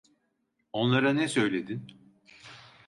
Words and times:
Onlara 0.73 1.13
ne 1.13 1.27
söyledin? 1.27 1.97